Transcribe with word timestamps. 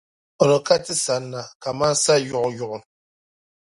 O 0.41 0.43
ni 0.49 0.57
ka 0.65 0.75
ti 0.85 0.93
sanna 1.05 1.41
kaman 1.63 1.93
sayuɣiyuɣi. 2.03 2.79